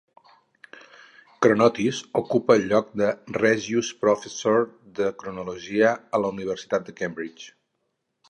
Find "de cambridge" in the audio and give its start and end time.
6.89-7.55